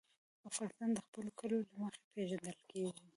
[0.49, 3.01] افغانستان د خپلو کلیو له مخې پېژندل کېږي.